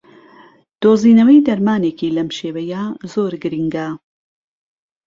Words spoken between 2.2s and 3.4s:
شێوەیە زۆر